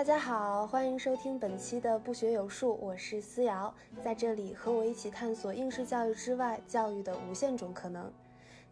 [0.00, 3.70] 大家好，欢迎收听本期的不学有术，我是思瑶，
[4.02, 8.10] 在这里和我一起探索应试教育之外教育的无限种可能。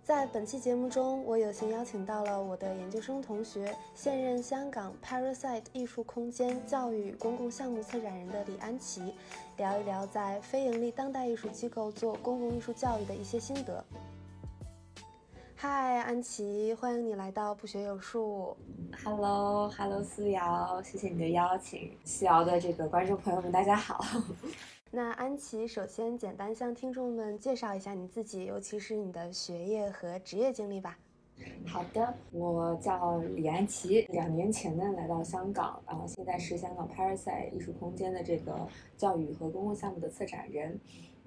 [0.02, 9.12] 在本期节目中，我有幸邀请到了我的研究生同学，现任香港 Parasite 艺术空间教育公共项目策展人的李安琪，
[9.58, 13.84] 聊一聊在非盈利当代艺术机构做公共艺术教育的一些心得。
[15.60, 18.56] 嗨，安琪，欢迎你来到不学有术。
[19.02, 21.90] Hello，Hello，思瑶，谢谢你的邀请。
[22.04, 24.00] 思瑶的这个观众朋友们，大家好。
[24.92, 30.96] 那安琪，首先简单向听众们介绍一下你自己，尤其是你的学业和职业经历吧。
[31.66, 38.64] 好的，我叫李安琪，两年前呢来到香港，然后现在是香港 Parasite 艺术空间的这个
[38.96, 40.78] 教育和公共项目的策展人。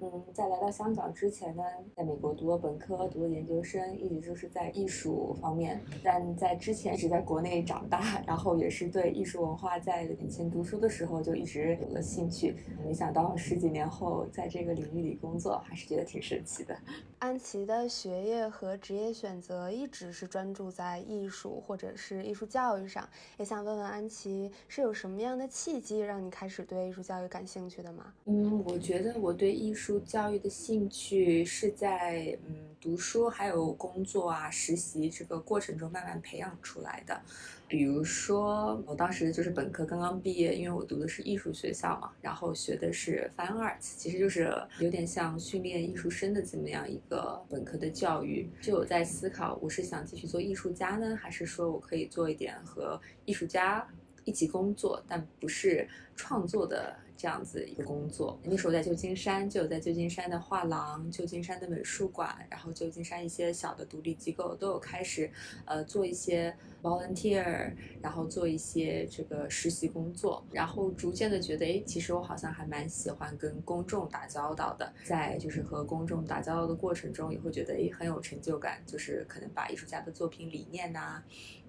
[0.04, 1.62] 嗯，在来到香港之前呢，
[1.94, 5.80] 在美国读了本科，读了研究生，一直就是在艺术方面。
[6.02, 12.56] 但在之前是在国内长大，然后也是对艺术文化在以前读书的时候就一直有了兴趣。
[12.84, 16.76] 没想到十几年后在这个领域里工作，还是觉得挺神奇的。
[17.20, 28.12] 安琪的学业和职业选择一直是专注在艺术或者是艺术教育上，也想问问安琪，是有什么样的契机让你开始对艺术教育感兴趣的吗？
[28.24, 29.91] 嗯，我觉得我对艺术。
[30.00, 37.20] 教育的兴趣是在嗯读书还有工作啊实习这个过程中慢慢培养出来的。
[37.68, 48.50] 比如说，我当时就是本科刚刚毕业，因为我读的是艺术学校嘛，然后学的是 Fine Arts，其实就是有点像训练艺术生的这么样一个本科的教育。
[48.60, 53.88] 就有在思考，我是想继续做艺术家呢，还是说我可以做一点和艺术家
[54.24, 56.94] 一起工作，但不是创作的。
[57.22, 65.30] 这样子一个工作，那时候在旧金山就有在旧金山的画廊、旧金山的美术馆，然后旧金山一些小的独立机构都有开始，
[65.64, 81.22] 呃，做一些 volunteer，然后做一些这个实习工作，然后逐渐的觉得，哎，其实我好像还蛮喜欢跟公众打交道的，在就是和公众打交道的过程中，也会觉得，哎，很有成就感，就是可能把艺术家的作品理念呐。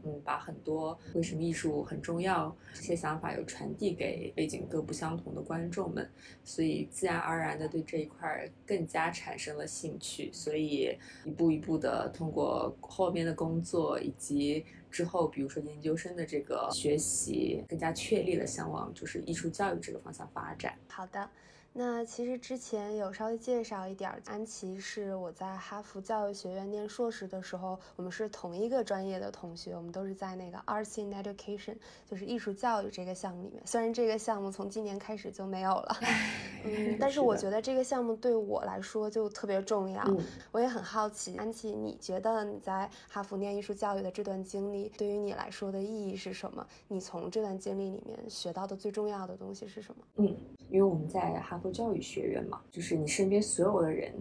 [0.05, 6.09] 嗯，把很多为什么艺术很重要这些想法又传递给背景各不相同的观众们，
[6.43, 20.73] 所以自然而然的对这一块更加产生了兴趣，所以一步一步的通过后面的工作以及之后，比如说研究生的这个学习，更加确立了向往就是艺术教育这个方向发展。
[20.89, 21.29] 好的。
[21.75, 31.75] 那其实之前有稍微介绍一点，安琪是我在哈佛教育学院念硕士的时候，我们是同一个专业的同学，我们都是在那个 Arts in Education，
[32.05, 33.63] 就是艺术教育这个项目里面。
[33.65, 35.97] 虽然这个项目从今年开始就没有了，
[36.63, 40.03] 嗯， 但是我觉得这个项目对我来说就特别重要。
[40.51, 46.63] 我也很好奇，安琪，你觉得你在哈佛念艺术教育的这段经历对于你来说的意义是什么？
[46.87, 50.03] 你从这段经历里面学到的最重要的东西是什么？
[50.17, 50.37] 嗯，
[50.69, 51.59] 因为我们在哈。
[51.71, 54.13] 教育学院嘛，就是你身边所有的人，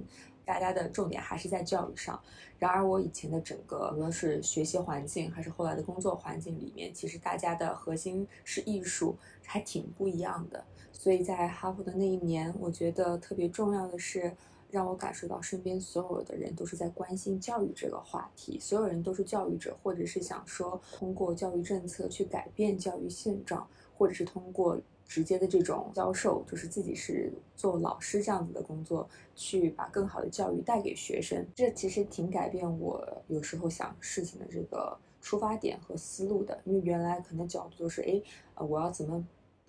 [0.44, 2.20] 大家的重点还是在教育上。
[2.58, 10.64] 然而，我以前的整个无论是学习环境，还是后来的工作环境里面，其实大家的核心是艺术，还挺不一样的。
[10.92, 14.32] 所以在哈佛的那一年，我觉得特别重要的是，
[14.70, 23.66] 让我感受到身边所有的人都是在关心教育这个话题，所有人都是教育者，或者是想说通过教育政策去改变教育现状，
[23.98, 24.78] 或者是通过。
[25.12, 29.06] 直接的这种教授，就是自己是做老师这样子的工作，
[29.36, 36.58] 去把更好的教育带给学生，这其实挺改变我有时候想事情的这个出发点和思路的。
[36.64, 38.22] 因为原来可能角度都是，哎，
[38.54, 39.22] 呃，我要怎么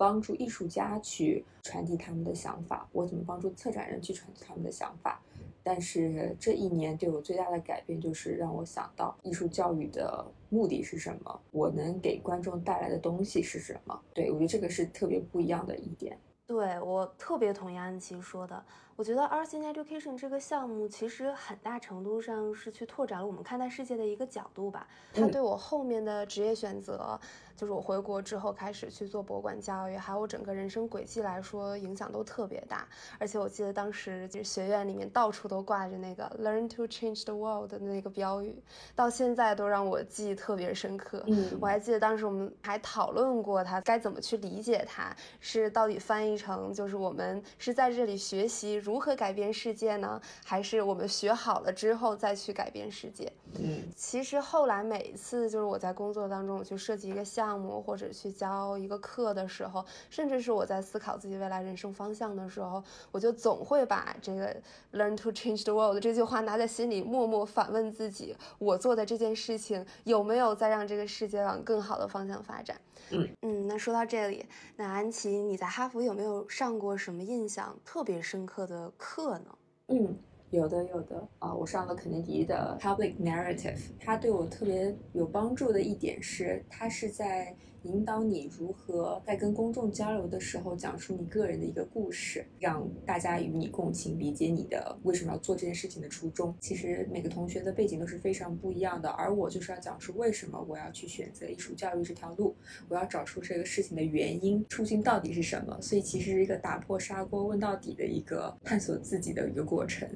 [0.04, 5.18] 帮助艺术家去传递他们的想法，我怎么帮助策展人去传递他们的想法。
[5.62, 13.98] 但是这一年对我最大的改变，就是让我想到艺术教育的目的是什么，我能给观众带来的东西是什么。
[14.12, 16.18] 对我觉得这个是特别不一样的一点。
[16.46, 18.62] 对我特别同意安琪说的。
[18.96, 24.86] 我觉得 Arts in Education 这个项目其实很大程度上是去拓展了我们看待世界的一个角度吧。
[25.12, 27.18] 它对我后面的职业选择，
[27.56, 32.86] 就是我回国之后开始去做博物馆教育，还有我整个人生轨迹来说，影响都特别大。
[33.18, 38.62] 而且我记得当时就是学院里面到处都挂着那个 Learn to Change the World 的那个标语，
[38.94, 41.24] 到现在都让我记忆特别深刻。
[41.26, 48.83] 嗯，我还记得当时我们还讨论过它该怎么去理解它，是到底翻译成就是我们是在这里学习。
[48.84, 50.20] 如何改变世界呢？
[50.44, 53.32] 还是我们学好了之后再去改变世界？
[53.58, 64.54] 嗯，其实后来每一次就是我在工作当中，我去设计一个项目或者去教一个课的时候，甚至是我在思考自己未来人生方向的时候，我就总会把这个
[64.92, 72.78] “learn to change the world” 这句话拿在心里，默默反问自己：我做的这件事情有没有在让这个世界往更好的方向发展？
[73.10, 74.46] 嗯嗯，那说到这里，
[74.76, 79.58] 那安琪，你在哈佛有没有上过什么印象特别深刻的的课呢？
[79.86, 80.18] 嗯。
[80.54, 96.54] 有的有的啊，我上了肯尼迪的 Public Narrative，它对我特别有帮助的一点是，它是在引导你如何在跟公众交流的时候讲出你个人的一个故事，让大家与你共情，理解你的为什么要做这件事情的初衷。
[96.60, 102.56] 其实每个同学的背景都是非常不一样的，而我就是要讲述为什么我要去选择艺术教育这条路，
[102.88, 105.78] 我要找出这个事情的原因，初心到底是什么。
[105.82, 110.08] 所以其实是一个打破砂锅问到底的一个探索自己的一个过程。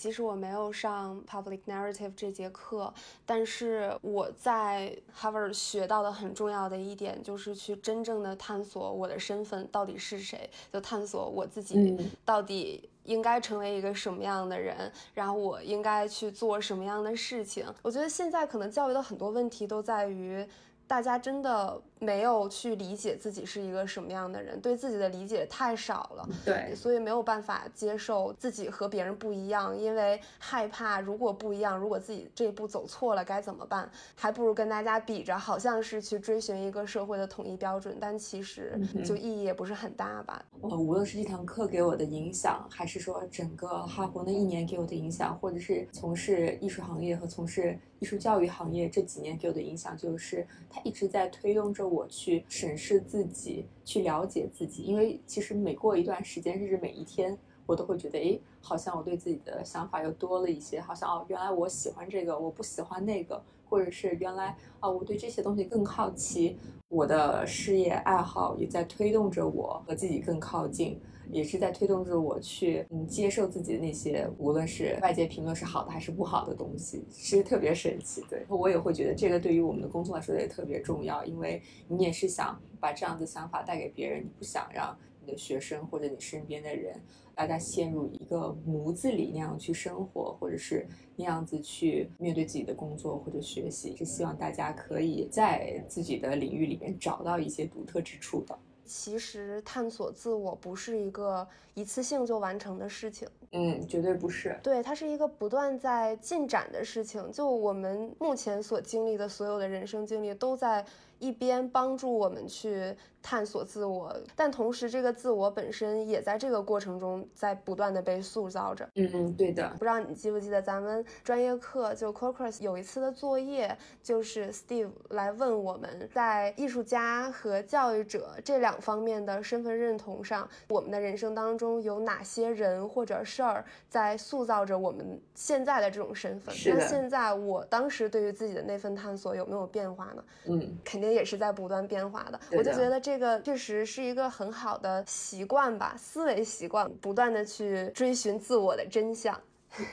[0.00, 2.92] 即使我没有上 Public Narrative 这节课，
[3.26, 11.94] 但是我在 Harvard 学到的很重要的一点就是去真正的探索我的身份到底是谁，就探索我自己
[12.24, 17.66] 到底应该成为一个什么样的人，然后我应该去做什么样的事情。
[17.82, 20.48] 我觉得现在可能教育的很多问题都在于。
[20.90, 33.88] 大家真的没有去理解自己是一个什么样的人，对自己的理解太少了，对，所以没有办法接受自己和别人不一样，因为害怕如果不一样，如果自己这一步走错了该怎么办？
[34.14, 40.42] 还不如跟大家比着，好像是去追寻一个社会的统一标准，但其实就意义也不是很大吧。
[40.62, 47.78] 呃，无论是这堂课给我的影响，还是说整个哈佛那一年给我的影响，或者是从事艺术行业和从事。
[48.00, 54.82] 艺术教育行业这几年给我的影响就是，它一直在推动着我去审视自己，去了解自己。
[54.84, 60.80] 因为其实每过一段时间，甚至每一天，我都会觉得，哎，好像我对自己的想法又多了一些。
[60.80, 66.56] 好像哦，原来我喜欢这个，我不喜欢那个，或者是原来啊，我对这些东西更好奇。
[66.88, 71.00] 我的事业爱好也在推动着我和自己更靠近。
[71.32, 78.22] 也是在推动着我去嗯接受自己的那些，无论是外界评论是好的还是不好的东西，其实特别神奇。
[78.28, 86.98] 对我也会觉得这个对于我们的工作来说也特别重要，因为你也是想把这样的想法带给别人，你不想让你的学生或者你身边的人，
[87.34, 90.86] 大家陷入一个模子里那样去生活，或者是
[91.16, 98.58] 那样子去面对自己的工作或者学习，是希望大家可以在自己的领域里面找到一些独特之处的。
[98.90, 104.58] 其实探索自我不是一个一次性就完成的事情，嗯，绝对不是。
[104.64, 107.30] 对，它是一个不断在进展的事情。
[107.30, 110.84] 就我们目前所经历的所有的人生经历，都在
[111.20, 112.96] 一边帮助我们去。
[113.22, 118.88] 探索自我，但同时这个自我本身也在这个过程中在不断的被塑造着。
[118.94, 119.68] 嗯嗯，对的。
[119.78, 136.54] 不知道你记不记得咱们专业课就 c o c r u s 有一次的作业，就是 Steve 来问我们在艺术家和教育者这两方面的身份认同上，我们的人生当中有哪些人或者事儿在塑造着我们现在的这种身份？
[136.64, 140.24] 那现在我当时对于自己的那份探索有没有变化呢？
[140.46, 142.40] 嗯，肯定也是在不断变化的。
[142.52, 143.10] 我就觉得这。
[143.10, 149.36] 这个确实是一个很好的习惯吧，思维习惯，不断的去追寻自我的真相。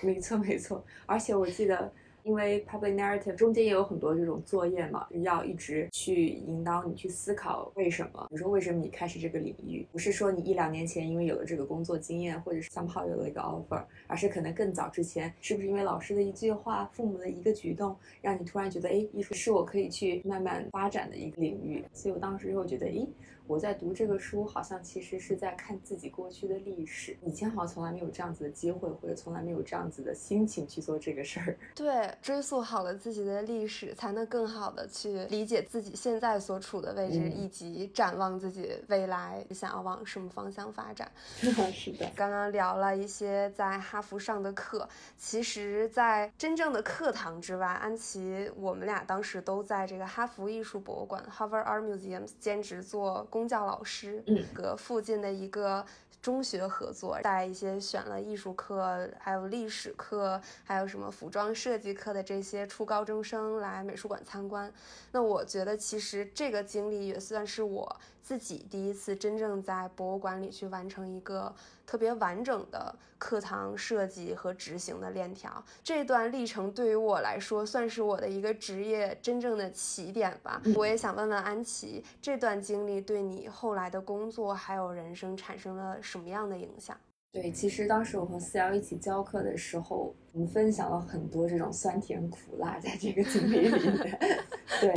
[0.01, 0.85] 没错，没错。
[1.07, 1.91] 而且我记得。
[2.27, 8.27] 因为 public narrative 中间也有很多这种作业嘛，要一直去引导你去思考为什么。
[8.29, 9.87] 比如说，为什么你开始这个领域？
[9.93, 21.81] 不是说你一两年前因为有了这个工作经验，或者是 somehow 有了一个 offer，而是可能更早之前，是不是因为老师的一句话、父母的一个举动，让你突然觉得，哎，艺术是我可以去慢慢发展的一个领域。
[21.93, 23.07] 所以我当时就会觉得，哎。
[23.47, 27.15] 我在读这个书，好像其实是在看自己过去的历史。
[27.23, 31.57] 以前好像从来没有这样子的机会，或者从来没有这样子的心情去做这个事儿。
[31.73, 41.09] 对，追溯好了自己的历史，才能更好的去理解自己现在所处的位置，以及展望自己未来想要往什么方向发展。
[41.71, 44.87] 是的，刚刚聊了一些在哈佛上的课，
[45.17, 53.25] 其实，在真正的课堂之外，安琪，我们俩当时都在这个哈佛艺术博物馆 （Harvard Art Museum） 兼职做。
[53.37, 55.85] 公教老师，嗯，和附近的一个
[56.23, 64.73] 中学合作，带一些选了艺术课、还有历史课、还有什么服装设计课的这些初高中生来美术馆参观。
[65.11, 71.53] 那我觉得，其实这个经历也算是我自己第一次真正在博物馆里去完成一个。
[71.87, 80.61] 特别完整的课堂设计和执行的链条，这段历程对于我来说算是我的一个职业真正的起点吧。
[80.75, 86.95] 我也想问问安琪，这段经历对你后来的工作还有人生产生了什么样的影响？
[87.31, 94.19] 对，其实当时我和思瑶一起教课的时候，我们分享了很多这种酸甜苦辣在这个经历里面。
[94.81, 94.93] 对，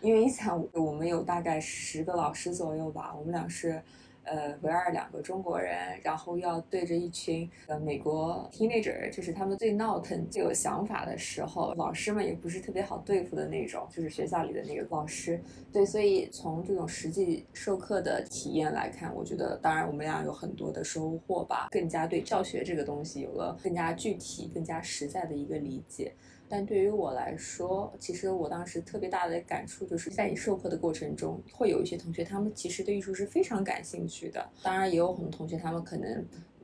[0.00, 3.82] 因为你想，我们有大概十个老师左右吧，我们俩是。
[4.24, 15.40] 呃，唯二两个中国人，然后要对着一群呃美国 teenager，就是他们最闹腾、最有想法的时候，老师们也不是特别好对付的那种，就是学校里的那个老师。
[15.72, 26.12] 对，所以从这种实际授课的体验来看，我觉得，当然我们俩有很多的收获吧，更加对教学这个东西有了更加具体、更加实在的一个理解。
[26.54, 34.46] 但对于我来说，其实我当时特别大的感触就是在你授课的过程中，会有一些同学，他们其实对艺术是非常感兴趣的。
[34.62, 36.22] 当然，也有很多同学，他们可能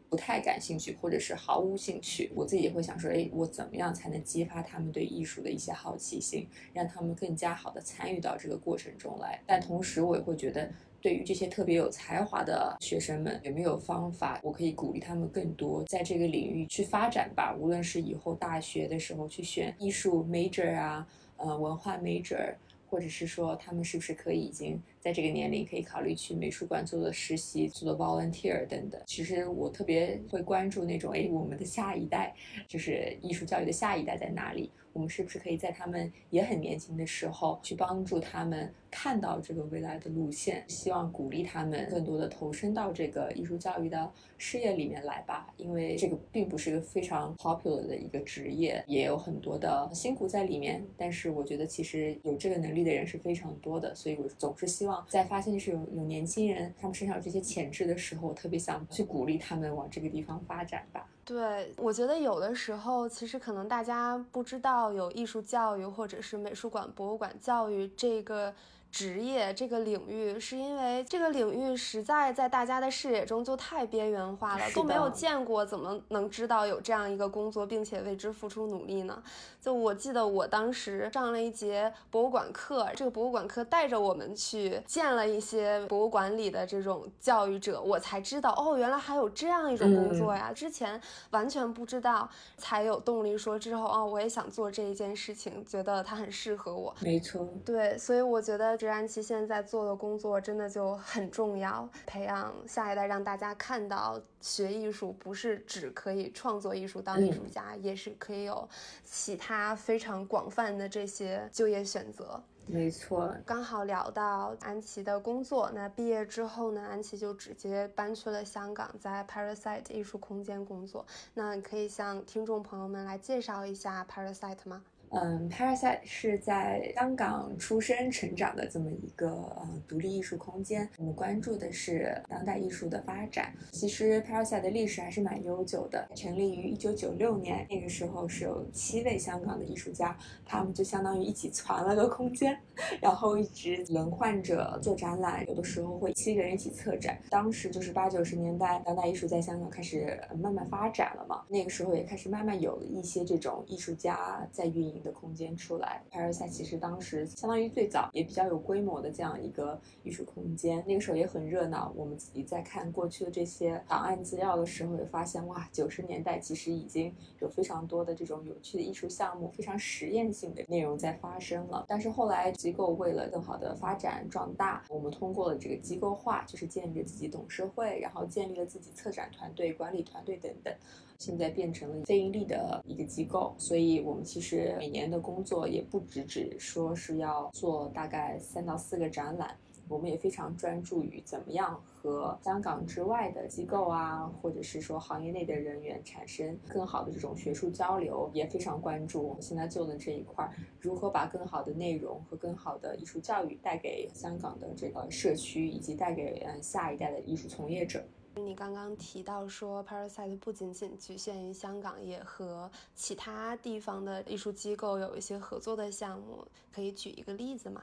[0.08, 2.30] 不太感兴趣，或者是毫无兴趣。
[2.34, 9.40] 我自己也会想说，哎，我怎么样才能激发他们对艺术的一些好奇心，让他们更加好的参与到这个过程中来？
[9.46, 10.70] 但同时，我也会觉得。
[11.00, 17.54] 对于这些特别有才华的学生们，有没有方法我可以鼓励他们更多在这个领域去发展吧？
[17.56, 22.52] 无论是以后大学的时候去选艺术 major 啊，呃，文化 major，
[22.90, 29.00] 或者是说他们是不是可以已经在这个年龄可以考虑去美术馆做做实习、做做 volunteer 等等。
[29.06, 32.34] 其实我特别会关注那种，哎，我们的下一代，
[32.66, 34.70] 就是艺术教育的下一代在哪里？
[34.94, 40.64] 我们是不是可以在他们也很年轻的时候去帮助他们看到这个未来的路线？
[40.66, 45.54] 希望鼓励他们更多的投身到这个艺术教育的事业里面来吧。
[45.56, 50.84] 因为这个并不是一个非常 popular 的一个职业，也有很多的辛苦在里面。
[50.96, 61.06] 但是我觉得其实有这个能力的人是非常多的，所以我总是希在发现是有有年轻人他们身上有这些潜质的时候，我特别想去鼓励他们往这个地方发展吧。
[61.24, 68.54] 对，我觉得有的时候其实可能大家不知道有艺术教育或者是美术馆、博物馆教育这个。
[68.90, 79.22] 职业这个领域，是因为这个领域实在在大家的视野中就太边缘化了，都没有见过，怎么能知道有这样一个工作，并且为之付出努力呢？
[79.68, 90.50] 就我记得我当时上了一节博物馆课，这个博物馆课带着我们去见了一些博物馆里的这种教育者，我才知道哦，原来还有这样一种工作呀！
[90.54, 90.98] 之前
[91.32, 96.96] 完全不知道，才有动力说之后哦，我也想做这一件事情，觉得它很适合我。
[97.00, 98.78] 没错，对，所以我觉得。
[98.78, 108.68] 直安琪现在做的工作真的就很重要，培养下一代，让大家看到学艺术不是只可以创作艺术当艺术家，也是可以有
[109.04, 112.42] 其他非常广泛的这些就业选择。
[112.70, 121.06] 没错，刚好聊到安琪的工作，那毕业之后呢，安琪就直接搬去了香港，在 Parasite 艺术空间工作。
[121.32, 124.82] 那你可以向听众朋友们来介绍一下 Parasite 吗？
[125.10, 130.88] 嗯，Parasite 是在香港出生成长的这么一个呃独立艺术空间。
[130.98, 133.52] 我们关注的是当代艺术的发展。
[133.72, 142.58] 其实 Parasite 的历史还是蛮悠久的，成立于一九九六年，那个时候是有七位香港的艺术家，他们就相当于一起攒了个空间，
[143.00, 147.18] 然后一直轮换着做展览，有的时候会七个人一起策展。
[147.30, 154.97] 当时就是八九十年代，当代艺术在香港开始慢慢发展了嘛，那个时候也开始慢慢有了一些这种艺术家在运营。
[155.02, 161.92] 的空间出来 p a r a s i t 其实当时相当于最早也比较有规模的这样一个艺术空间，那个时候也很热闹。
[161.96, 171.84] 我们自己在看过去的这些档案资料的时候，也发现哇，九十年代其实已经有非常多的这种有趣的艺术项目，非常实验性的内容在发生了。
[171.88, 180.74] 但是后来机构为了更好的发展壮大，我们通过了这个机构化，就是建立了自己董事会，然后建立了自己策展团队、管理团队等等。
[181.18, 189.56] 现在变成了非盈利的一个机构，所以我们其实年的工作也不只只说是要做大概三到四个展览，
[189.88, 200.48] 我们也非常专注于怎么样和香港之外的机构啊，或者是说行业内的人员产生更好的这种学术交流，也非常关注我们现在做的这一块，
[200.80, 208.02] 如何把更好的内容和更好的艺术教育带给香港的这个社区，以及带给嗯下一代的艺术从业者。
[208.38, 217.82] 你刚刚提到说，Parasite 不仅仅局限于香港，也和其他地方的艺术机构有一些合作的项目，可以举一个例子吗？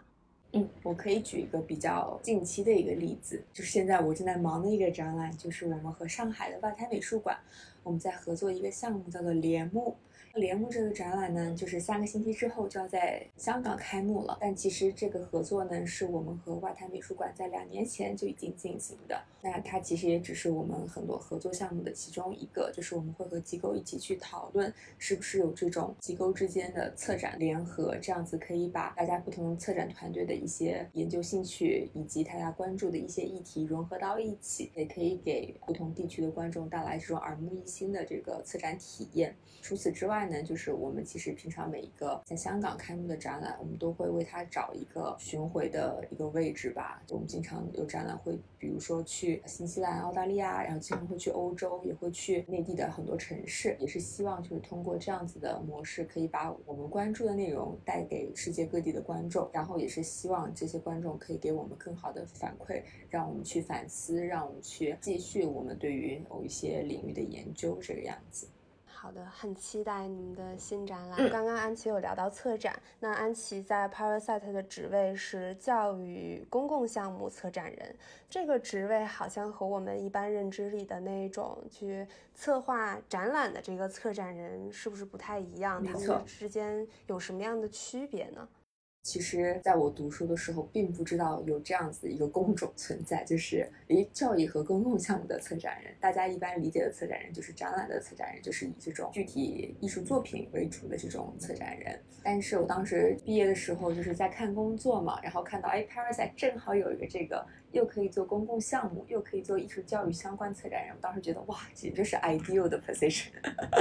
[0.53, 7.37] 嗯，我可以举一个比较近期的一个例子，就是现在我正在忙的一个展览，就是我们和上海的外滩美术馆，
[7.83, 9.95] 我们在合作一个项目，叫做帘幕。
[10.35, 14.37] 帘幕这个展览呢，就是三个星期之后就要在香港开幕了。
[14.41, 19.21] 但其实这个合作呢，是我们和外滩美术馆在两年前就已经进行的。
[19.41, 39.33] 那它其实也只是我们很多合作项目的其中一个，就是我们会和机构一起去讨论，是不是有这种机构之间的策展联合，这样子可以把大家不同策展团队的一些研究兴趣以及大家关注的一些议题融合到一起，也可以给不同地区的观众带来这种耳目一新的这个策展体验。
[39.61, 47.01] 除此之外呢，就是我们其实平常每一个在香港开幕的展览，我们都会为它找一个巡回的一个位置吧。
[47.09, 68.47] 我们经常有展览会，比如说去新西兰、澳大利亚，然后经常会去欧洲，也会去内地的很多城市，也是希望就是通过这样子的模式，可以把我们关注的内容带给世界各地的观众，然后也是希望这些观众可以给我们更好的反馈，让我们去反思，让我们去继续我们对于某一些领域的研究，这个样子。
[69.05, 71.29] 好的，很期待你们的新展览。
[71.29, 77.95] 刚刚安琪有聊到策展，那安琪在 Parasite 的职位是教育公共项目策展人，
[78.27, 85.83] 这个职位好像和我们一般认知里的那种去策划展览的这个策展人是不是不太一样？
[85.83, 88.49] 他们之间有什么样的区别呢？
[89.05, 95.93] 其实，在我读书的时候，并不知道有这样子一个工种存在，就是诶，教育和公共项目的策展人。
[95.99, 102.01] 大家一般理解的策展人，就是展览的策展人，就是以这种具体艺术作品为主的这种策展人。
[102.23, 110.95] 但是我当时毕业的时候，就是在看工作嘛，然后看到哎，Parasite 正好有一个这个，又可以做公共项目，又可以做艺术教育相关策展人。
[110.95, 113.27] 我当时觉得哇，简直是 ideal 的 position。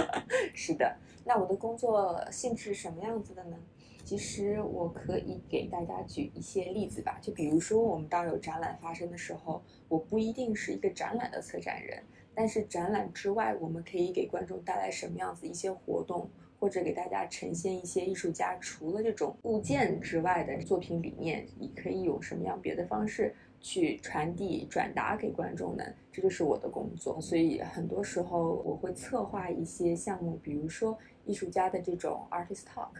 [0.52, 3.56] 是的，那我的工作性质是什么样子的呢？
[4.04, 12.02] 其实我可以给大家举一些例子吧，就比如说我们当有展览发生的时候，我不一定是一个展览的策展人，
[12.34, 16.28] 但是展览之外，我们可以给观众带来什么样子一些活动，
[16.60, 25.84] 或者给大家呈现一些艺术家除了这种物件之外的作品理念，你可以用什么样别的方式去传递、转达给观众呢？
[26.12, 27.18] 这就是我的工作。
[27.22, 32.90] 所以很多时候我会策划一些项目，比如说艺术家的这种 artist talk。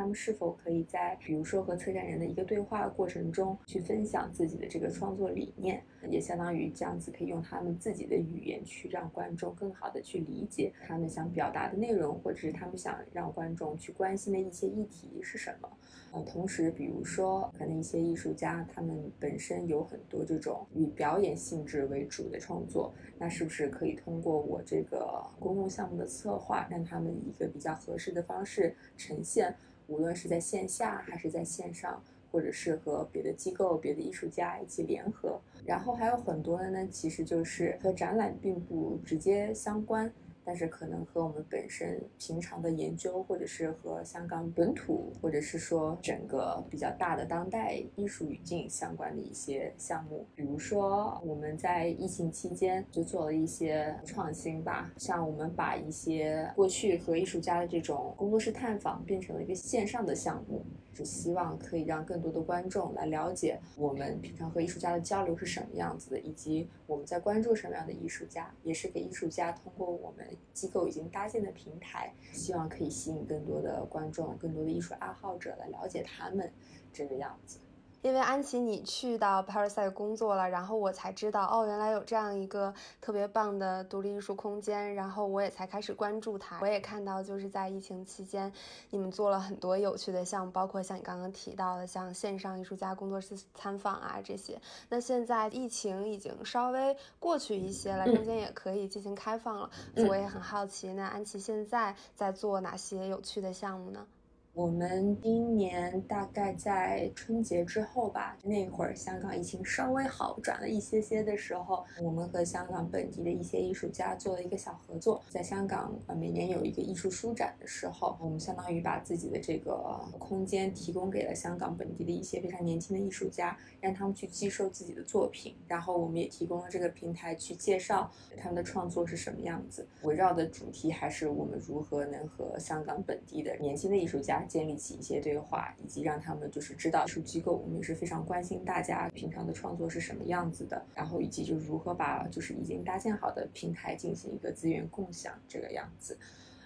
[0.00, 15.68] 他们是否可以在，比如说和策展人的一个对话过程中，去分享自己的这个创作理念，也相当于这样子可以用他们自己的语言去让观众更好的去理解他们想表达的内容，或者是他们想让观众去关心的一些议题是什么。
[16.12, 29.54] 呃，同时，比如说可能一些艺术家，他们本身有很多这种以表演性质为主的创作，那是不是可以通过我这个公共项目的策划，让他们以一个比较合适的方式呈现？
[29.90, 40.10] 无论是在线下还是在线上，或者是和别的机构、别的艺术家一起联合，然后还有很多的呢，其实就是和展览并不直接相关。
[40.44, 60.64] 但是可能和我们本身平常的研究，或者是和香港本土，或者是说整个比较大的当代艺术语境相关的一些项目，比如说我们在疫情期间就做了一些创新吧，像我们把一些过去和艺术家的这种工作室探访变成了一个线上的项目。
[60.92, 76.50] 只希望可以让更多的观众来了解我们平常和艺术家的交流是什么样子的，以及我们在关注什么样的艺术家，也是给艺术家通过我们机构已经搭建的平台，希望可以吸引更多的观众、更多的艺术爱好者来了解他们
[76.92, 77.58] 这个样子。
[78.02, 86.58] 因为安琪，你去到 Parasite 工作了，然后我才知道，哦，原来有这样一个特别棒的独立艺术空间，然后我也才开始关注它。
[86.62, 88.50] 我也看到，就是在疫情期间，
[88.88, 94.58] 你们做了很多有趣的项目，包括像你刚刚提到的，像线上艺术家工作室参访啊这些。
[94.88, 99.70] 那现在疫情已经稍微过去一些了，空间也可以进行开放了，
[100.08, 104.06] 我也很好奇，那安琪现在在做哪些有趣的项目呢？
[104.52, 115.22] 我们今年大概在春节之后吧，那会儿香港疫情稍微好转了一些些的时候，我们和香港本地的一些艺术家做了一个小合作。
[115.28, 125.54] 在香港，呃，每年有一个艺术书展的时候，我们相当于把自己的这个空间提供给了香港本地的一些非常年轻的艺术家，让他们去寄售自己的作品。
[125.68, 129.86] 然后我们也提供了这个平台去介绍他们的创作是什么样子。
[130.02, 134.39] 围绕的主题还是我们如何能和香港本地的年轻的艺术家。
[134.46, 146.18] 建立起一些对话，以及让他们就是知道艺术机构，我们也是非常关心大家平常的创作是什么样子的，然后以及就是如何把就是已经搭建好的平台进行一个资源共享这个样子。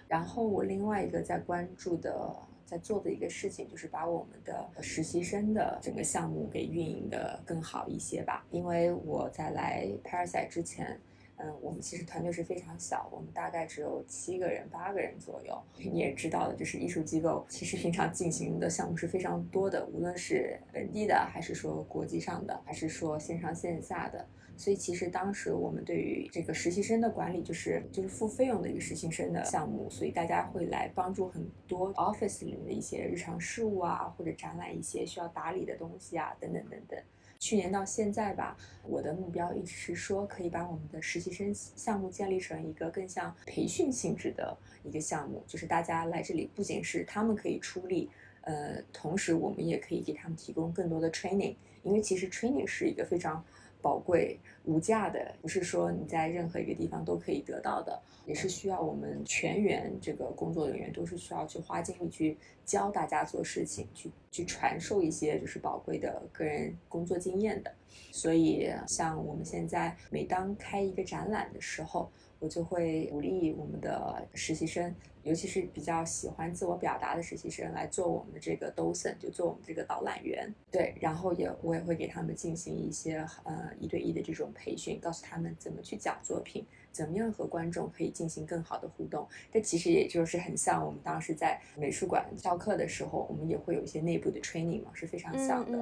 [0.07, 2.35] 然后我另外一个在关注的、
[2.65, 8.45] 在做的一个事情，就是把我们的实习生的整个项目给运营的更好一些吧。
[8.51, 10.99] 因为我在来 Parasite 之前。
[11.37, 15.61] 嗯，我们其实团队是非常小，我们大概只有七个人、八个人左右。
[15.77, 24.25] 你也知道的，就是艺术机构其实平常进行的项目是非常多的，无论是本地的，还是说国际上的，还是说线上线下的。
[24.57, 36.97] 所以其实当时我们对于这个实习生的管理，就是就是付费用的一个实习生的项目，所以大家会来帮助很多 office 里面的一些日常事务啊，或者展览一些需要打理的东西啊，等等等等。
[37.39, 48.09] 去年到现在吧，我的目标一直是说，可以把我们的实习生项目建立成一个更像培训性质的一个项目，就是大家来这里不仅是他们可以出力，
[48.41, 53.43] 呃，同时我们也可以给他们提供更多的 training，因为其实 training 是一个非常
[53.85, 58.01] 宝贵、无价的，不是说你在任何一个地方都可以得到的。
[58.25, 67.71] 也是需要我们全员这个工作人员都是需要去花精力去教大家做事情，去去传授一些就是宝贵的个人工作经验的。
[68.11, 80.53] 所以像我们现在每当开一个展览的时候，我就会鼓励我们的实习生，尤其是比较喜欢自我表达的实习生来做我们的这个 docent，就做我们这个导览员。
[80.71, 86.65] 对，然后也我也会给他们进行一些呃一对一的这种培训，告诉他们怎么去讲作品。
[86.91, 89.27] 怎么样和观众可以进行更好的互动？
[89.51, 95.77] 这其实也就是很像我们当时在美术馆教课的时候，我们也会有一些内部的 training 嘛，是非常像的。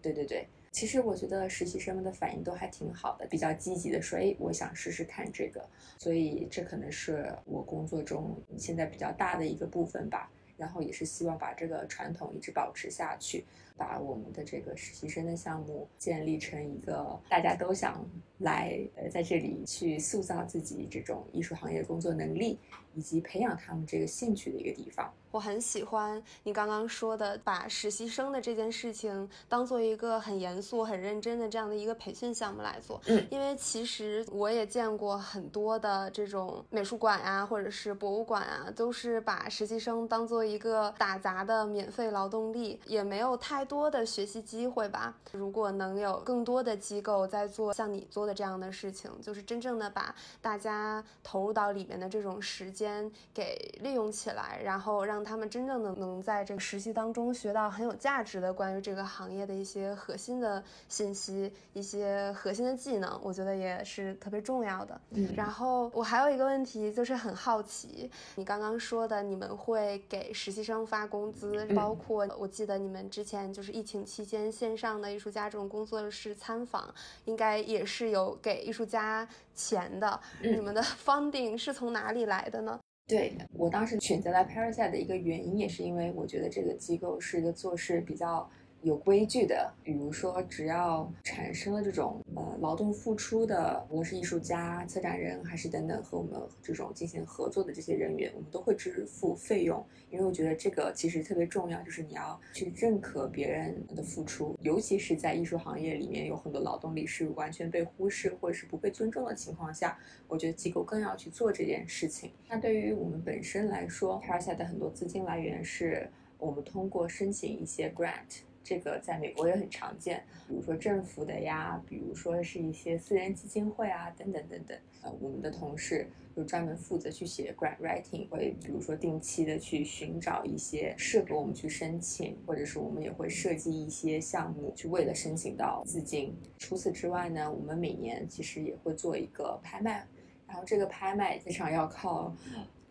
[0.00, 5.64] 对对对，其实我觉得实习生们的反应都还挺好的，比较积极的说，哎，我想试试看这个。
[5.98, 10.28] 所以这可能是我工作中现在比较大的一个部分吧。
[10.56, 13.44] 然后也是希望把这个传统一直保持下去。
[13.76, 18.04] 把我们的这个实习生的项目建立成一个大家都想
[18.38, 22.58] 来呃在这里去塑造自己这种艺术行业工作能力，
[22.94, 25.12] 以及培养他们这个兴趣的一个地方。
[25.30, 33.00] 我很喜欢你刚刚说的，把实习生的这件事情当做一个很严肃、很认真的这样的一个培训项目来做。
[33.06, 45.14] 嗯，因为其实我也见过很多的这种美术馆啊，或者是博物馆啊，都是把实习生当做一个打杂的免费劳动力，也没有太多的学习机会吧。
[45.32, 65.00] 如果能有更多的机构在做像你做的这样的事情，就是真正的把大家投入到里面的这种时间给利用起来，然后让他们真正的能在这个实习当中学到很有价值的关于这个行业的一些核心的信息、一些核心的技能，我觉得也是特别重要的。
[65.10, 76.92] 嗯，然后我还有一个问题，就是很好奇，你刚刚说的你们会给实习生发工资，包括我记得你们之前就是疫情期间线上的艺术家这种工作室参访，
[77.24, 80.20] 应该也是有给艺术家钱的。
[80.42, 82.80] 你们的 funding 是从哪里来的呢？
[83.06, 88.50] 对我当时选择来 Parasite 的一个原因，也是因为我觉得这个机构是一个做事比较。
[88.84, 112.30] 有规矩的，比如说，只要产生了这种呃劳动付出的，无论是艺术家、策展人还是等等和我们这种进行合作的这些人员，我们都会支付费用，因为我觉得这个其实特别重要，就是你要去认可别人的付出，尤其是在艺术行业里面有很多劳动力是完全被忽视或者是不被尊重的情况下，我觉得机构更要去做这件事情。
[112.50, 118.42] 那对于我们本身来说 p a r a s i t 的很多资金来源是我们通过申请一些 grant。
[118.64, 124.76] 这个在美国也很常见，比如说政府的呀，比如说是一些私人基金会啊，等等等等。
[125.02, 136.34] 呃，我们的同事就专门负责去写 grant writing，会比如说定期的去寻找一些适合我们去申请，或者是我们也会设计一些项目，去为了申请到资金。
[136.56, 140.06] 除此之外呢，我们每年其实也会做一个拍卖，
[140.48, 142.34] 然后这个拍卖经常要靠。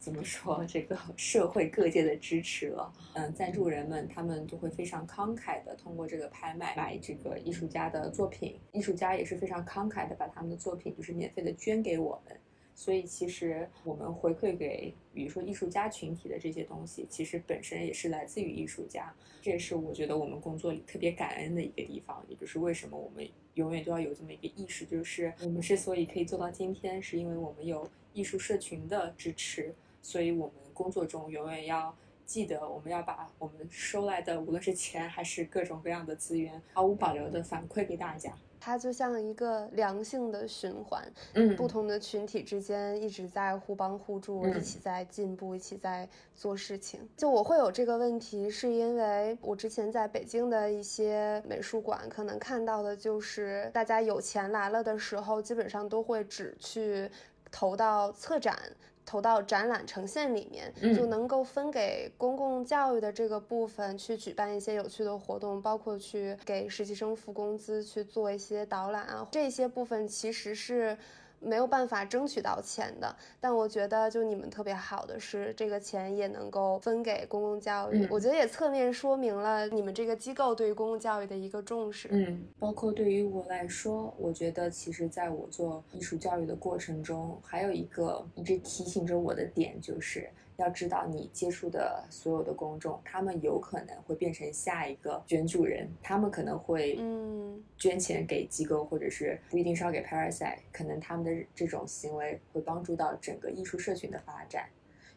[0.03, 0.65] 怎么说？
[0.67, 12.37] 这个 社会各界的支持了，嗯，赞助人们他们都会非常慷慨的通过这个拍卖买这个艺术家的作品，艺术家也是非常慷慨的把他们的作品就是免费的捐给我们，
[12.75, 29.73] 所以其实我们回馈给比如说艺术家群体的这些东西，其实本身也是来自于艺术家，这也是我觉得我们工作里特别感恩的一个地方，也就是为什么我们永远都要有这么一个意识，就是我们之所以可以做到今天，是因为我们有艺术社群的支持。
[30.03, 38.31] 所以，我们工作中永远要记得，我们要把我们收来的，无论是钱还是各种各样的资源，毫无保留的反馈给大家。
[38.59, 47.01] 它就像一个良性的循环，嗯，不同的群体之间一直在互帮互助，一起在进步，一起在做事情。
[47.17, 57.11] 就我会有这个问题，是因为我之前在北京的一些美术馆，可能看到的就是大家有钱来了的时候，基本上都会只去
[57.51, 58.57] 投到策展。
[59.05, 70.97] 投到展览呈现里面，就能够分给公共教育的这个部分去举办一些有趣的活动，包括去给实习生付工资，去做一些导览啊，这些部分其实是。
[71.43, 73.15] 没有办法争取到钱的。
[73.39, 78.07] 但我觉得，就你们特别好的是，这个钱也能够分给公共教育。
[78.09, 82.07] 我觉得也侧面说明了你们这个机构对于公共教育的一个重视。
[82.11, 90.29] 嗯，包括对于我来说，我觉得其实在我做艺术教育的过程中，还有一个一直提醒着我的点就是。
[90.57, 104.69] 要知道，你接触的所有的公众，他们有可能会变成下一个捐助人，他们可能会嗯捐钱给机构，或者是不一定是要给 Parasite，可能他们的这种行为会帮助到整个艺术社群的发展。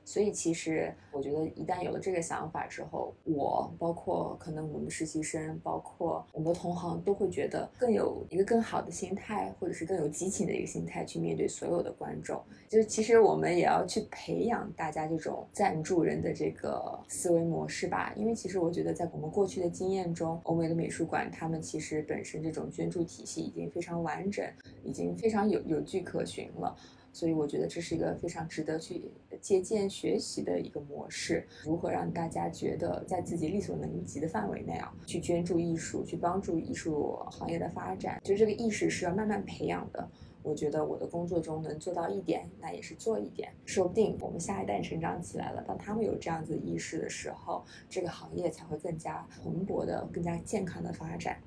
[0.09, 12.41] 所以，其实我觉得，一旦有了这个想法之后，我包括可能我们实习生，包括我们的同行，都会觉得更有一个更好的心态，或者是更有激情的一个心态去面对所有的观众。
[12.69, 18.15] 就是其实我们也要去培养大家这种赞助人的这个思维模式吧。
[18.17, 24.47] 因为其实我觉得，在我们过去的经验中，欧美的美术馆他们其实本身这种捐助体系已经非常完整，
[24.85, 26.77] 已经非常有有据可循了。
[27.17, 31.49] 所以我觉得这是一个非常值得去借鉴学习的一个模式。
[31.65, 40.07] 如何让大家觉得在自己力所能及的范围内啊，去捐助艺术，去帮助艺术行业的发展，就这个意识是要慢慢培养的。
[40.43, 43.51] 我觉得我的工作中能做到一点，那也是做一点。
[43.65, 51.39] 说不定我们下一代成长起来了，当他们有这样子意识的时候，这个行业才会更加蓬勃的、更加健康的发展。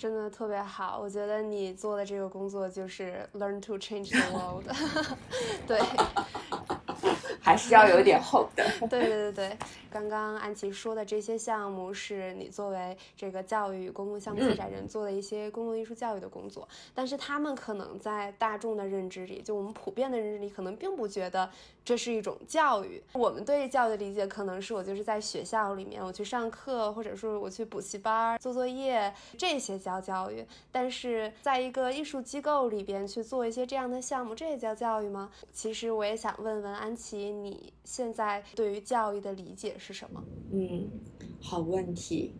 [0.00, 4.64] 真的特别好，我觉得你做的这个工作就是 learn to change the world，
[5.68, 5.78] 对。
[7.42, 8.64] 还是要有点 hope 的。
[8.88, 9.58] 对对对对，
[9.90, 21.50] 刚刚安琪说的这些项目是你作为这个教育公共项目策展人做的一些公共艺术教育的工作，但是他们可能在大众的认知里，就我们普遍的认知里，可能并不觉得
[21.84, 23.02] 这是一种教育。
[23.12, 30.46] 我们对教育的理解可能是我就是在学校里面我去上课，或者说我去补习班做作业，这些叫教育。
[30.70, 35.30] 但是在一个艺术机构里边去做一些这样的项目，这也叫教育吗？
[35.52, 37.40] 其实我也想问问安琪。
[37.40, 40.22] 你现在对于教育的理解是什么？
[40.52, 40.88] 嗯，
[41.40, 42.34] 好问题。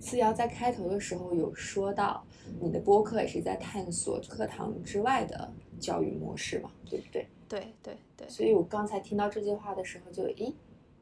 [0.00, 2.22] 思瑶在开头的时候有说到，
[2.60, 7.26] 你的播客也是在探索课堂之外的教育模式嘛，对不对？
[7.48, 8.28] 对对对。
[8.28, 10.52] 所以我刚才听到这句话的时候，就诶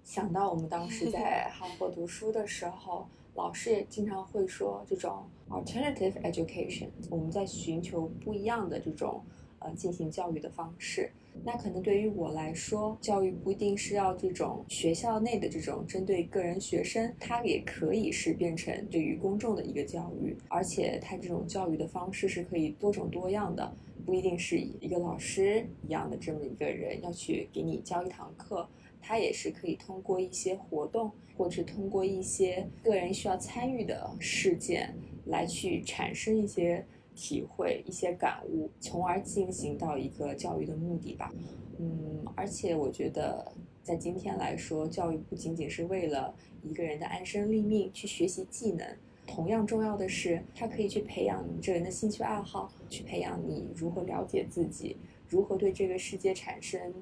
[0.04, 9.24] 想到我们当时在哈佛读书的时候，老师也经常会说这种 alternative education，我们在寻求不一样的这种
[9.58, 11.10] 呃进行教育的方式。
[11.44, 23.74] 那可能对于我来说，教育不一定是要这种学校内的这种针对个人学生，它也可以是变成对于公众的一个教育，而且它这种教育的方式是可以多种多样的，
[24.06, 28.68] 不一定是以一个老师一样的这么一个人要去给你教一堂课，
[29.00, 36.86] 他也是可以通过一些活动，或者通过一些个人需要参与的事件来去产生一些。
[37.14, 41.32] 体会一些感悟，从而进行到一个教育的目的吧。
[41.78, 48.86] 嗯，而且我觉得，在今天来说，教育不仅仅是为了一个人的安身立命去学习技能，
[49.26, 54.96] 同样重要的是，它可以去培养你这人的兴趣爱好，去培养你如何了解自己，
[55.28, 56.92] 如何对这个世界产生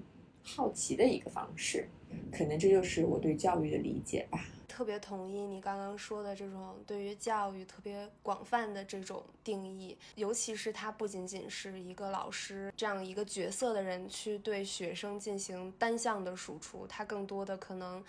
[0.42, 1.88] 好奇的一个方式。
[2.32, 4.44] 可能这就是我对教育的理解吧。
[4.66, 18.02] 特别同意你刚刚说的这种对于教育特别广泛的这种定义，尤其是他不仅仅是一个老师这样一个角色的人去对学生进行单向的输出，他更多的可能。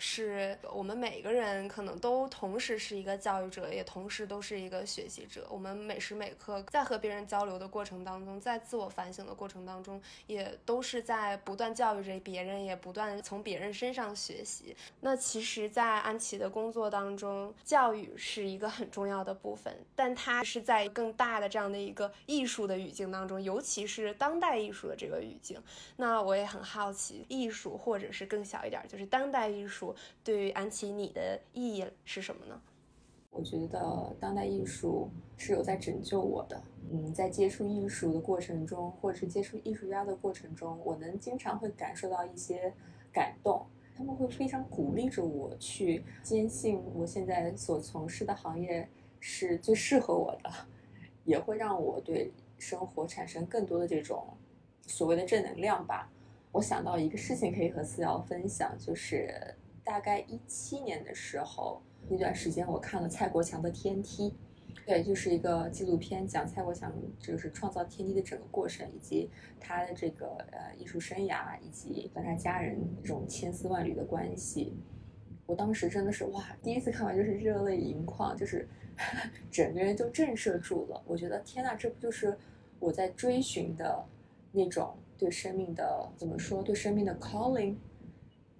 [0.00, 5.46] 是我们每个人可能都同时是一个教育者，也同时都是一个学习者。
[5.50, 14.74] 我们每时每刻在和别人交流的过程当中，在自我反省的过程当中，也都是在不断教育着别人，也不断从别人身上学习。
[15.00, 25.62] 那其实，在安琪的工作当中，教育是一个很重要的部分，但它是在更大的这样的一个艺术的语境当中，尤其是当代艺术的这个语境。
[25.96, 29.89] 那我也很好奇，艺术或者是更小一点，就是当代艺术。
[30.22, 32.60] 对于安琪，你的意义是什么呢？
[33.30, 36.60] 我觉得当代艺术是有在拯救我的。
[36.90, 42.74] 嗯，在接触艺术的过程中，或者是接触艺术家的过程中，我能经常会感受到一些
[43.12, 43.64] 感动。
[43.96, 48.88] 他们会非常鼓励着我去坚信我现在所从事的行业
[49.20, 50.50] 是最适合我的，
[51.24, 54.26] 也会让我对生活产生更多的这种
[54.86, 56.10] 所谓的正能量吧。
[56.50, 59.54] 我想到一个事情可以和思瑶分享，就是。
[59.84, 64.30] 大概一七年的时候，那段时间我看了蔡国强的《天梯》，
[64.86, 74.74] 对，就是一个纪录片，讲蔡国强就是创造天梯的整个过程，以及他的这个呃艺术生涯，以及跟他家人这种千丝万缕的关系。
[75.46, 78.68] 我当时真的是哇，第一次看完就是热泪盈眶，就是
[79.50, 81.02] 整个人就震慑住了。
[81.06, 82.38] 我觉得天呐，这不就是
[82.78, 84.04] 我在追寻的
[84.52, 86.62] 那种对生命的怎么说？
[86.62, 87.74] 对生命的 calling，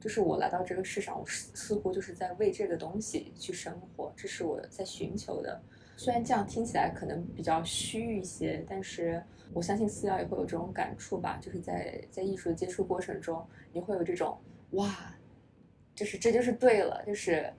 [0.01, 5.61] 就是我来到这个世上，我似乎就是在为这个东西去生活，这是我在寻求的。
[5.97, 14.39] 虽然这样听起来可能比较虚一些，但是我相信四瑶也会有这种感触吧，就是在在艺术的接触过程中，你会有这种
[14.71, 15.15] 哇，
[15.95, 17.53] 就是这就是对了，就是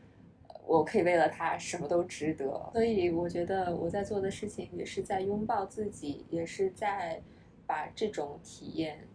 [0.65, 2.71] 我可以为了他什么都值得。
[2.73, 7.21] 所以我觉得我在做的事情也是在拥抱自己，也是在
[7.67, 9.07] 把这种体验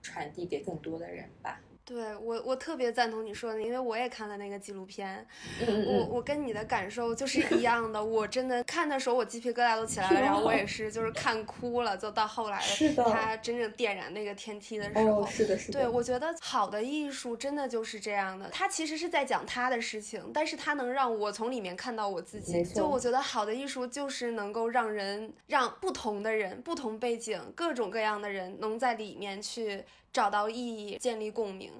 [0.00, 1.60] 传递给更多的人吧。
[1.84, 5.26] 对我，我特别赞同你说的，因为我也看了那个纪录片，
[5.66, 8.02] 我我跟你的感受就是一样的。
[8.02, 11.96] 我真的看的时候，我鸡皮疙瘩都起来了，然后我也是，就是看哭了。
[11.96, 12.62] 就到后来，
[13.10, 15.80] 他真正点燃那个天梯的时候，是的，是的。
[15.80, 22.62] 对，我觉得好的艺术真的就是这样的，他其实是在讲他的事情，但是他能让我从里面看到我自己。
[22.64, 29.84] 就我觉得好的艺术就是能够让人，让不同的人、不同背景、各种各样的人能在里面去。
[30.12, 31.72] 找到意义，建立共鸣，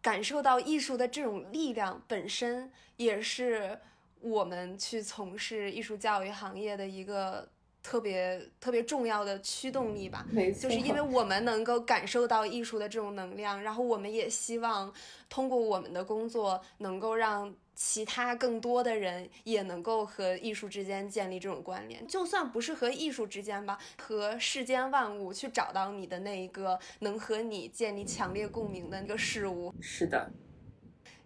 [0.00, 3.78] 感受到艺术的这种力量本身，也是
[4.20, 7.48] 我们去从事艺术教育行业的一个
[7.82, 10.26] 特别特别重要的驱动力吧。
[10.30, 14.92] 没错，就是因为我们能够感受到艺术的这种能量，然后我们也希望
[15.28, 17.54] 通过我们的工作能够让。
[17.84, 29.74] 其他更多的人也能够和艺术之间建立这种关联，就算不是和艺术之间吧，和世间万物去找到你的那一个能和你建立强烈共鸣的那个事物。
[29.80, 30.32] 是的。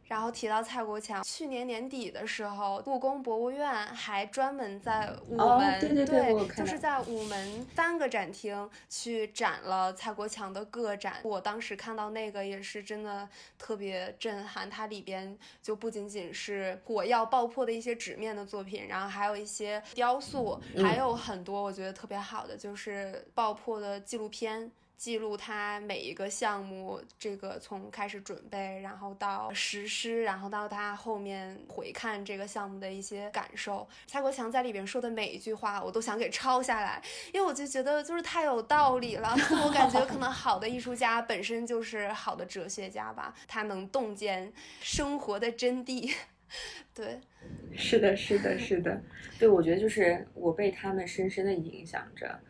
[0.08, 11.16] 然后提到蔡国强，去年年底的时候，故宫博物院还专门在午门，对对对，就是在午门三个展厅去展了蔡国强的个展。
[11.24, 24.70] 我当时看到那个也是真的特别震撼，它里边就不仅仅是火药爆破的一些纸面的作品，然后还有一些雕塑，还有很多我觉得特别好的就是爆破的纪录片。
[24.96, 33.86] 记录他每一个项目，这个从开始准备，然后到实施，然后到他后面回看这个项目的一些感受。
[34.06, 39.36] 蔡国强在里边说的每一句话，我都想给抄下来，因为我就觉得就是太有道理了。
[39.64, 46.10] 我感觉可能好的艺术家本身就是好的哲学家吧，他能洞见生活的真谛。
[46.94, 47.20] 对，
[47.76, 48.98] 是的，是的，是的。
[49.38, 52.40] 对，我觉得就是我被他们深深的影响着，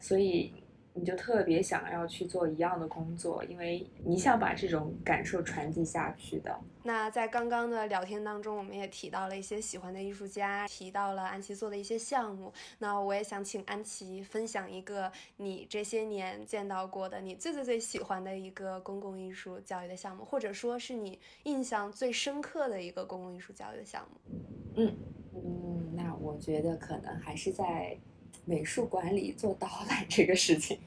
[0.00, 0.52] 所以。
[0.94, 6.54] 你就特别想要去做一样的工作，因为你想把这种感受传递下去的。
[6.82, 12.52] 那在刚刚的聊天当中，我们也提到了一些喜欢的艺术家，提到了安琪做的一些项目。
[12.78, 24.20] 那我也想请安琪分享一个你这些年见到过的你最最最喜欢的一个公共艺术教育的项目，或者说是你印象最深刻的一个公共艺术教育的项目。
[24.76, 24.96] 嗯
[25.34, 27.96] 嗯，那我觉得可能还是在。
[28.44, 30.78] 美术馆里做导览 这个事情，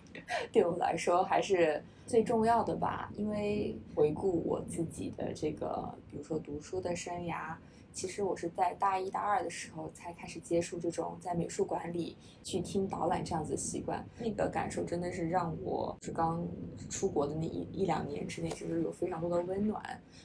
[0.51, 3.11] 对我来说还是最重要的吧。
[3.17, 7.55] 因为回顾我自己的这个，比如说读书的生涯。
[7.95, 16.45] 其实我是在大一、大二的时候才开始接触这种在美术馆里去听导览这样子的习惯，那个感受真的是让我是刚
[16.89, 19.81] 出国的那一一两年之内，就是有非常多的温暖。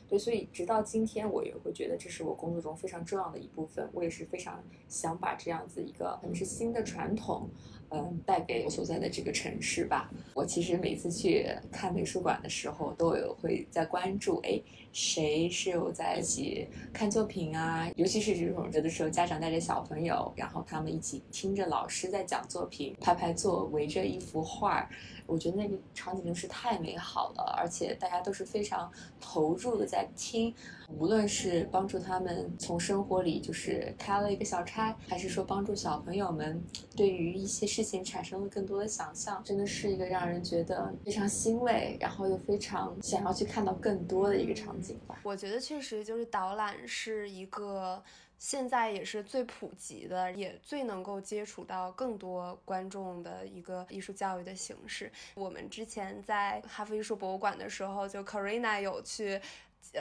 [0.08, 3.88] 对，所以直到今天，我也会觉得这是我工作中非常重要的一部分。
[3.92, 7.48] 我也是非常想把这样子一个可能是新的传统。
[7.92, 10.08] 嗯，带给我所在的这个城市吧。
[10.32, 17.88] 我其实每次去看美术馆的时候，都有会在关注，哎，谁是有在一起看作品啊？
[17.96, 24.88] 尤其是这种有的时候家长带着小朋友，然后他们一起听着老师在讲作品，排排坐围着一幅画。
[25.26, 30.52] 我觉得那个场景就是太美好了，而且大家都是非常投入的在听，
[30.98, 36.60] 无论是帮助他们从生活里就是开了一个小差，还是说帮助小朋友们
[36.96, 44.79] 对于一些事情产生了更多的想象，真的是一个让人觉得非常欣慰，然后又非常想要去看到更多的一个场景
[45.22, 48.02] 我觉得确实就是导览是一个。
[48.40, 55.12] 现在也是最普及的，也最能够接触到更多观众的一个艺术教育的形式。
[55.34, 59.38] 我们之前在哈佛艺术博物馆的时候，就 Carina 有去。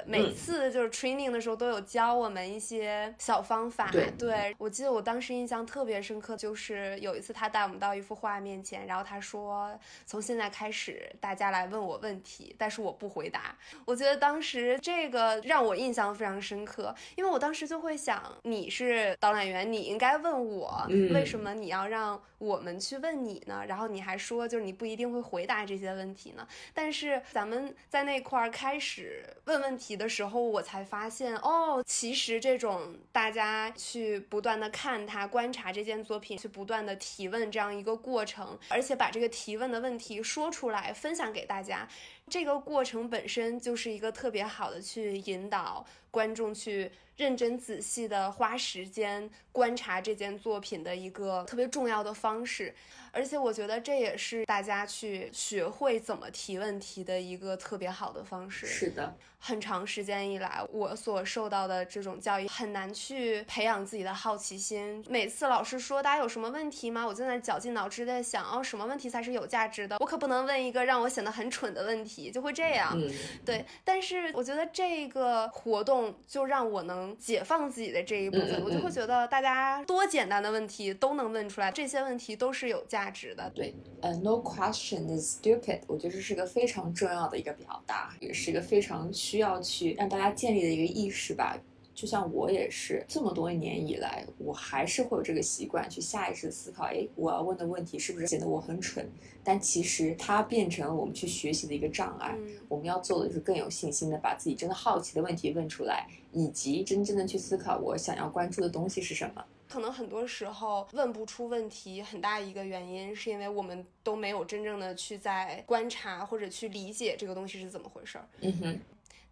[0.06, 3.90] 每次就是 training 的时候都有教我们一些小方法。
[4.20, 23.64] 对，我记得我当时印象特别深刻，就是有一次他带我们到一幅画面前，然后他说：“从现在开始，大家来问我问题，但是我不回答。”我觉得当时这个让我印象非常深刻，因为我当时就会想，你是导览员，你应该问我，为什么你要让我们去问你呢？
[23.68, 26.48] 然后你还说，就是你不一定会回答这些问题呢。
[26.76, 29.69] 但是咱们在那块儿开始问问。
[29.70, 41.88] 问题的时候，我才发现，哦，其实这种大家去不断的看他、观察这件作品，去不断的提问这样一个过程，而且把这个提问的问题说出来，分享给大家。
[42.30, 52.74] 这个过程本身就是一个特别好的去引导观众去认真仔细的花时间观察这件作品的一个特别重要的方式。
[53.12, 58.68] 而且我觉得这也是大家去学会怎么提问题的一个特别好的方式。
[58.68, 65.04] 是的，很长时间以来，我所受到的这种教育很难去培养自己的好奇心。
[65.10, 67.04] 每次老师说大家有什么问题吗？
[67.04, 69.98] 我就在绞尽脑汁在想，哦，什么问题才是有价值的？
[70.00, 72.96] 我可不能问一个让我显得很蠢的问题，就会这样。
[73.44, 83.00] 对，但是我觉得这个活动就让我能解放自己的这一部分，我就会觉得大家多简单的问题都能问出来，这些问题都是有价。
[83.00, 91.58] 价值的对，呃，no question is stupid，我觉得这是个非常重要的一个表达，也是一个非常需要去让大家建立的一个意识吧。
[92.00, 99.06] 就像我也是这么多年以来，我还是会有这个习惯去下意识思考，哎，我要问的问题是不是显得我很蠢？
[99.44, 102.38] 但其实它变成了我们去学习的一个障碍。
[102.70, 109.46] 我们要做的就是更有信心的把自己真的好奇的问题问出来，以及真正的去思考我想要关注的东西是什么。
[109.68, 118.26] 可能很多时候问不出问题，很大一个原因是因为我们都没有真正的去在观察或者去理解这个东西是怎么回事儿。
[118.40, 118.80] 嗯哼。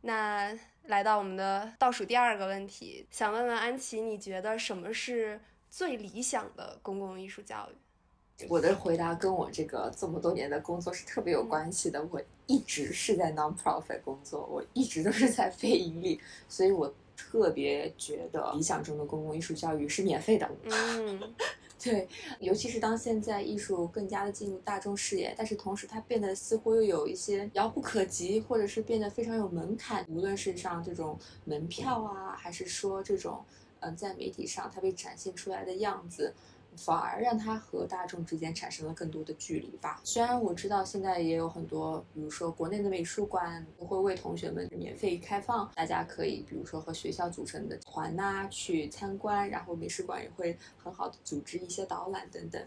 [0.01, 0.57] 那
[0.88, 8.45] 来到我们的倒数第二个问题，想问问安琪，你觉得什么是最理想的公共艺术教育？
[8.49, 12.03] 我的回答跟我这个这么多年的工作是特别有关系的。
[12.11, 16.19] 我一直是在 non-profit 工作，我一直都是在非盈利，
[16.49, 16.93] 所以我。
[17.19, 20.47] 特别觉得理想中的公共艺术教育是免费的。
[20.65, 21.33] 嗯，
[21.82, 22.07] 对，
[22.39, 30.05] 尤其是当现在艺术更加的进入大众视野，但是同时它变得似乎又有一些遥不可及，或者是变得非常有门槛。
[30.09, 33.45] 无论是像这种门票啊，还是说这种
[33.80, 36.34] 嗯，在媒体上它被展现出来的样子。
[36.78, 39.99] 反而让它和大众之间产生了更多的距离吧。
[40.03, 52.61] 虽然我知道现在也有很多，比如说国内的美术馆会为同学们免费开放，大家可以比如说和学校组成的团呐去参观，然后美术馆也会很好的组织一些导览等等。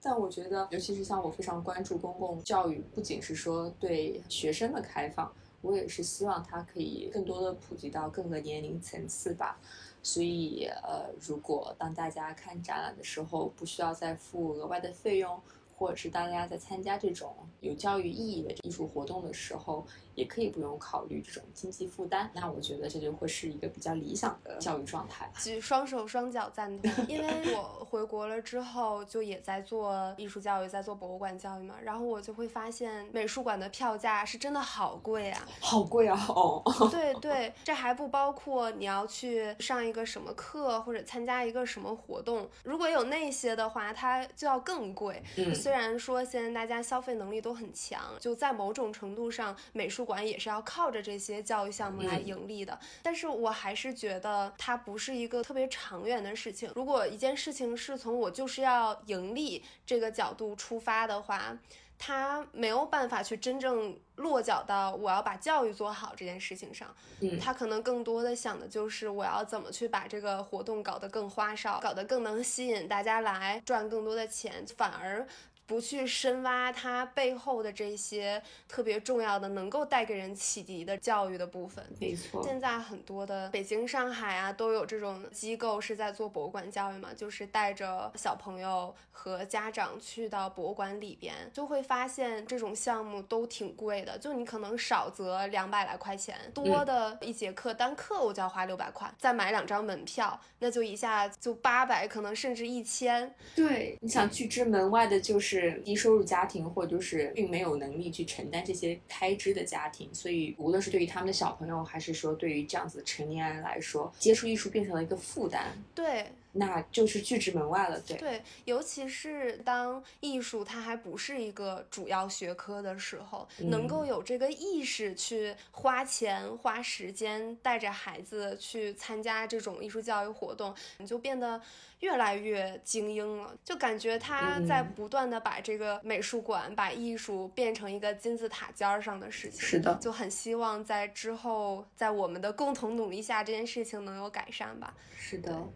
[0.00, 5.30] 但我觉得，尤其是像我非常关注公共教育，不仅是说对学生的开放，
[5.60, 9.58] 我也是希望它可以更多的普及到各个年龄层次吧。
[10.02, 15.40] 所以，呃，如果当大家看展览的时候，不需要再付额外的费用，
[15.76, 19.86] 或者是大家在参加这种有教育意义的艺术活动的时候，
[20.18, 25.30] 也可以不用考虑这种经济负担，那我觉得这就会是一个比较理想的教育状态。
[25.38, 36.26] 举双手双脚赞同，因为我回国了之后就也在做艺术教育，在做博物馆教育嘛，然后我就会发现美术馆的票价是真的好贵啊，好贵啊！
[36.28, 36.60] 哦，
[36.90, 45.22] 对对，这还不包括你要去上一个什么课或者参加一个什么活动，如果有那些的话，它就要更贵。
[45.36, 50.07] 嗯，虽然说现在大家消费能力都很强，就在某种程度上美术。
[50.08, 56.72] 馆也是要靠着这些教育项目来盈利的，但是我还是觉得它不是一个特别长远的事情。
[56.74, 61.58] 如果一件事情是从我就是要盈利这个角度出发的话，
[61.98, 66.94] 它没有办法去真正落脚到我要把教育做好这件事情上。
[67.20, 75.26] 嗯，他可能更多的想的就是我要怎么去把这个活动搞得更花哨，搞得更能吸引大家来赚更多的钱，反而。
[75.68, 81.84] 不去深挖它背后的这些特别重要的、能够带给人启迪的教育的部分。
[82.00, 94.16] 没错，现在很多的北京、上海啊，都有这种机构是在做博物馆教育嘛，就是带着小朋友和家长去到博物馆里边，就会发现这种项目都挺贵的。
[94.16, 103.34] 就你可能少则两百来块钱，多的一节课单课我就要花六百块，再买两张门票，那就一下就八百，可能甚至一千。
[103.54, 105.57] 对，你想拒之门外的就是。
[105.58, 115.66] 是低收入家庭，或者就是并没有能力去承担这些开支的家庭，所以无论是对于他们的小朋友，还是说对于这样子成年人来说，接触艺术变成了一个负担。
[115.94, 116.26] 对。
[116.52, 131.60] 那就是拒之门外了，对对，尤其是当艺术它还不是一个主要学科的时候，能够有这个意识去花钱花时间带着孩子去参加这种艺术教育活动，你就变得
[132.00, 144.94] 越来越精英了，就感觉他在不断的把这个美术馆把艺术变成一个金字塔尖上的事情，是的，就很希望在之后在我们的共同努力下，这件事情能有改善吧。
[145.16, 145.68] 是的。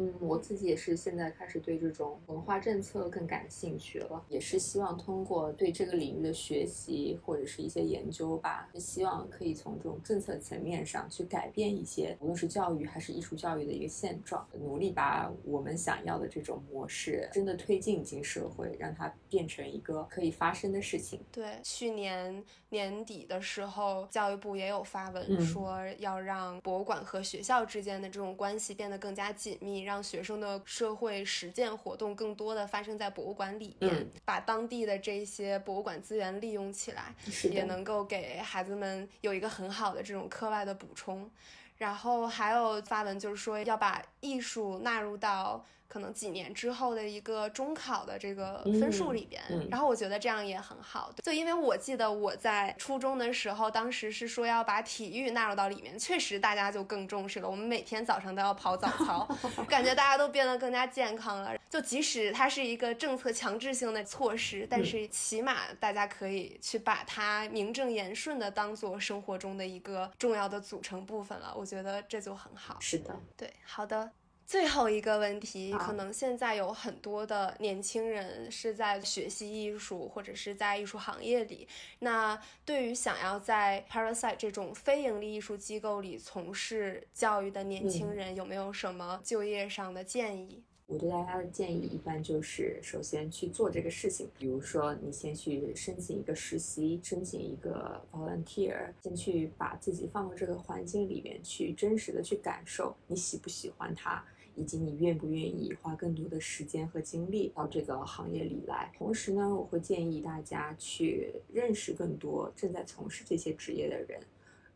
[0.00, 21.20] 嗯，我自己也是现在开始对这种文化政策更感兴趣了，也是希望通过对这个领域的学习或者是一些研究吧，希望可以从这种政策层面上去改变一些，无论是教育还是艺术教育的一个现状，努力把我们想要的这种模式真的推进进社会，让它变成一个可以发生的事情。
[21.32, 29.87] 对，去年年底的时候，教育部也有发文说要让博物馆和学校之间的这种关系变得更加紧密。
[29.88, 37.14] 让学生的社会实践活动更多的发生在博物馆里面，把当地的这些博物馆资源利用起来，
[37.50, 41.30] 也能够给孩子们有一个很好的这种课外的补充。
[41.78, 45.64] 然后还有发文就是说要把艺术纳入到。
[45.88, 51.10] 可能几年之后的一个中考的这个分数里边，然后我觉得这样也很好。
[51.22, 57.48] 就因为我记得我在初中的时候，当时是说要把体育纳入到里面，确实大家就更重视了。
[57.48, 59.26] 我们每天早上都要跑早操，
[59.66, 61.56] 感觉大家都变得更加健康了。
[61.70, 71.54] 就即使它是一个政策强制性的措施，但是起码大家可以去把它名正言顺的当做生活中的一个重要的组成部分了。
[71.56, 72.78] 我觉得这就很好。
[72.80, 74.10] 是的，对，好的。
[74.48, 81.68] 最后一个问题，可能现在有很多的年轻人是在学习艺术，或者是在艺术行业里。
[81.98, 90.62] 那对于想要在 Parasite 这种非盈利艺术机构里从事教育的年轻人，有没有什么就业上的建议？
[90.86, 104.24] 我对大家的建议一般就是，首先去做这个事情，比如说你先去申请一个实习，申请一个 volunteer，先去把自己放到这个环境里面去，真实的去感受你喜不喜欢它。
[104.58, 108.92] 以及你愿不愿意花更多的时间和精力到这个行业里来？
[108.98, 114.20] 同时呢，我会建议大家去认识更多正在从事这些职业的人。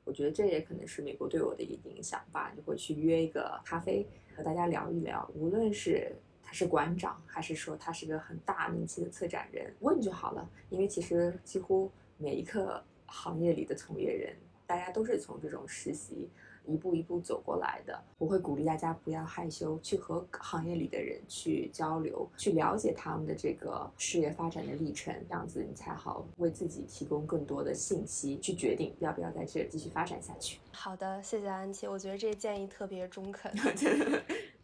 [0.05, 2.53] 我觉得这也可能是美国对我的一个影响吧。
[2.57, 4.07] 就会去约一个咖啡，
[4.37, 5.29] 和大家聊一聊。
[5.35, 6.15] 无论是
[6.45, 10.49] 他是馆长，还是说他是个很大名气的策展人，问就好了。
[10.71, 16.29] 因为其实几乎每一个行业里的从业人，大家都是从这种实习。
[16.67, 30.59] 一步一步走过来的，我会鼓励大家不要害羞，去和行业里的人去交流，去了解他们的这个事业发展的历程，这样子你才好为自己提供更多的信息，去决定要不要在这继续发展下去。
[30.73, 33.53] 好的，谢谢安琪，我觉得这建议特别中肯，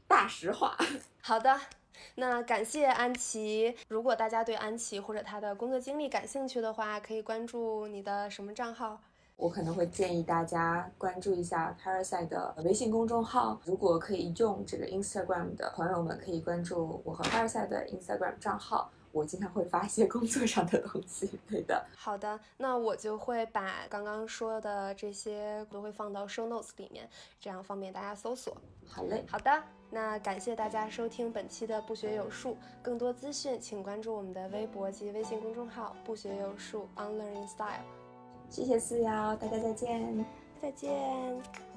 [0.07, 0.77] 大实话。
[1.21, 1.61] 好的，
[2.15, 3.75] 那感谢安琪。
[3.89, 9.01] 如果大家对安琪或者她的工作经历感兴趣的话，可以关注你的什么账号？
[9.39, 13.61] 我可能会建议大家关注一下 Parasite 的微信公众号。
[13.65, 18.91] 如果可以用这个 Instagram 的朋友们，可以关注我和 Parasite 的 Instagram 账号。
[19.13, 21.39] 我经常会发一些 工作上的东西。
[21.49, 21.87] 对的。
[21.97, 27.09] 好的，那我就会把刚刚说的这些都会放到 Show Notes 里面，
[27.41, 28.57] 这样方便大家搜索。
[28.87, 29.25] 好嘞。
[29.29, 32.57] 好的，那感谢大家收听本期的不学有术。
[32.83, 37.98] 更多资讯请关注我们的微博及微信公众号“不学有术 On Learning Style”。
[38.51, 40.25] 谢谢四瑶，大家再见，
[40.61, 41.68] 再见。